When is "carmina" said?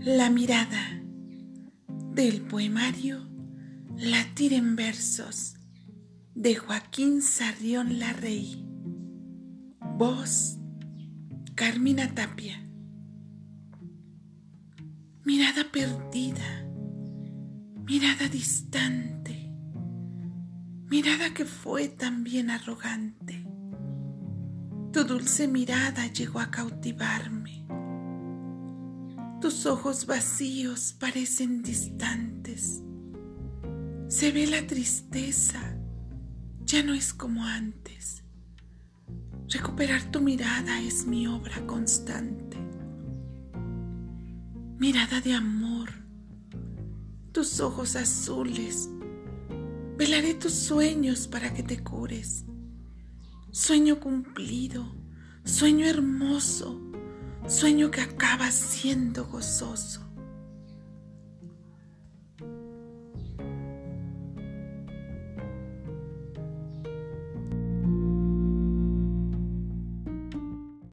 11.56-12.14